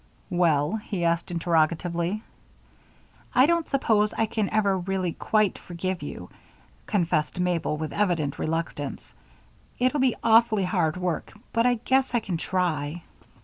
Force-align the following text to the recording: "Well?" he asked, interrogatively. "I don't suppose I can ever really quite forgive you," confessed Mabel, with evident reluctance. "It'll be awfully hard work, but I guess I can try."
"Well?" 0.31 0.77
he 0.77 1.05
asked, 1.05 1.29
interrogatively. 1.29 2.23
"I 3.35 3.45
don't 3.45 3.69
suppose 3.69 4.15
I 4.15 4.25
can 4.25 4.49
ever 4.49 4.75
really 4.75 5.13
quite 5.13 5.59
forgive 5.59 6.01
you," 6.01 6.31
confessed 6.87 7.39
Mabel, 7.39 7.77
with 7.77 7.93
evident 7.93 8.39
reluctance. 8.39 9.13
"It'll 9.77 9.99
be 9.99 10.15
awfully 10.23 10.63
hard 10.63 10.97
work, 10.97 11.33
but 11.53 11.67
I 11.67 11.75
guess 11.75 12.15
I 12.15 12.19
can 12.19 12.37
try." 12.37 13.03